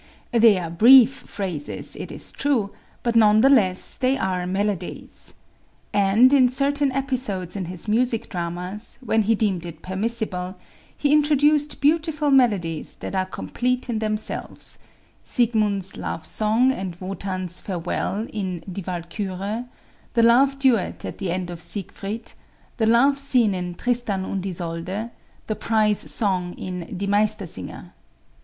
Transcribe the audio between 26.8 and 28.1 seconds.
"Die Meistersinger."